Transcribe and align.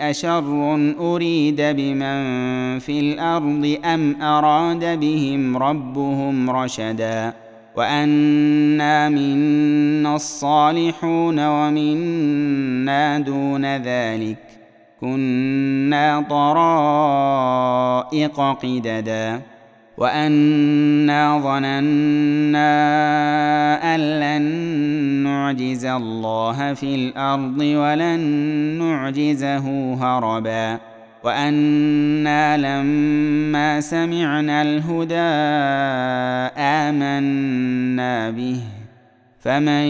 أشر 0.00 0.74
أريد 1.00 1.56
بمن 1.60 2.18
في 2.78 3.00
الأرض 3.00 3.78
أم 3.84 4.22
أراد 4.22 5.00
بهم 5.00 5.56
ربهم 5.56 6.50
رشدا 6.50 7.32
وأنا 7.76 9.08
منا 9.08 10.16
الصالحون 10.16 11.46
ومنا 11.46 13.18
دون 13.18 13.76
ذلك 13.76 14.38
كنا 15.00 16.24
طرائق 16.30 18.40
قددا 18.40 19.40
وانا 19.96 21.38
ظننا 21.38 22.74
ان 23.94 24.00
لن 24.20 24.42
نعجز 25.24 25.84
الله 25.84 26.74
في 26.74 26.94
الأرض 26.94 27.58
ولن 27.58 28.20
نعجزه 28.78 29.94
هربا 29.94 30.78
وأنا 31.24 32.56
لما 32.56 33.80
سمعنا 33.80 34.62
الهدى 34.62 35.14
امنا 36.58 38.30
به 38.30 38.60
فمن 39.40 39.86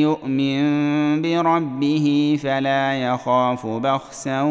يؤمن 0.00 0.62
بربه 1.22 2.38
فلا 2.42 2.94
يخاف 2.94 3.66
بخسا 3.66 4.42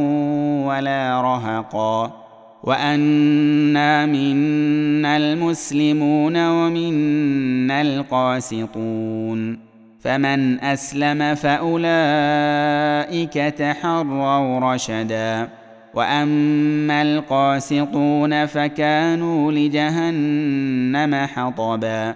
ولا 0.68 1.22
رهقا 1.22 2.21
وانا 2.64 4.06
منا 4.06 5.18
المسلمون 5.18 6.48
ومنا 6.48 7.82
القاسطون 7.82 9.60
فمن 10.02 10.60
اسلم 10.60 11.36
فاولئك 11.36 13.34
تحروا 13.34 14.74
رشدا 14.74 15.48
واما 15.94 17.02
القاسطون 17.02 18.46
فكانوا 18.46 19.52
لجهنم 19.52 21.16
حطبا 21.16 22.16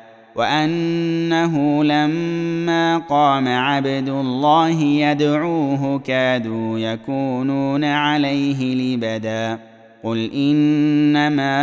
وأنه 0.35 1.83
لما 1.83 2.97
قام 2.97 3.47
عبد 3.47 4.09
الله 4.09 4.81
يدعوه 4.81 5.99
كادوا 5.99 6.79
يكونون 6.79 7.83
عليه 7.83 8.75
لبدا. 8.75 9.59
قل 10.03 10.31
إنما 10.33 11.53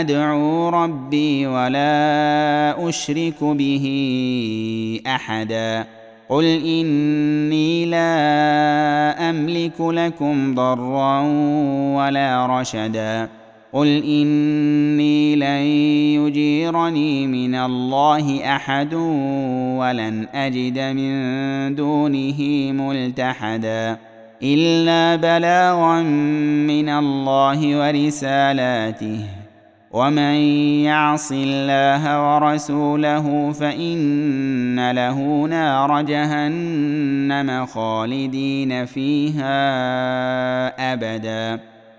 أدعو 0.00 0.68
ربي 0.68 1.46
ولا 1.46 2.88
أشرك 2.88 3.44
به 3.44 3.84
أحدا. 5.06 5.84
قل 6.28 6.44
إني 6.44 7.86
لا 7.86 9.30
أملك 9.30 9.80
لكم 9.80 10.54
ضرا 10.54 11.20
ولا 11.96 12.46
رشدا. 12.46 13.28
قل 13.72 13.86
اني 13.86 15.36
لن 15.36 15.66
يجيرني 16.24 17.26
من 17.26 17.54
الله 17.54 18.56
احد 18.56 18.94
ولن 19.78 20.26
اجد 20.34 20.78
من 20.78 21.74
دونه 21.74 22.42
ملتحدا 22.72 23.98
الا 24.42 25.16
بلاغا 25.16 26.02
من 26.02 26.88
الله 26.88 27.76
ورسالاته 27.78 29.24
ومن 29.90 30.34
يعص 30.84 31.32
الله 31.32 32.34
ورسوله 32.34 33.52
فان 33.52 34.90
له 34.90 35.46
نار 35.46 36.02
جهنم 36.02 37.66
خالدين 37.66 38.84
فيها 38.86 39.58
ابدا 40.92 41.60